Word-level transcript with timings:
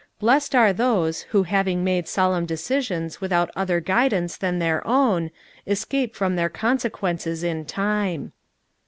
Blessed 0.19 0.55
are 0.55 0.73
those 0.73 1.21
who 1.29 1.43
having 1.43 1.83
made 1.83 2.07
solemn 2.07 2.47
decisions 2.47 3.21
without 3.21 3.51
other 3.55 3.79
guidance 3.79 4.35
than 4.35 4.57
their 4.57 4.81
own, 4.87 5.29
escape 5.67 6.15
from 6.15 6.35
their 6.35 6.49
consequences 6.49 7.43
in 7.43 7.65
time. 7.65 8.31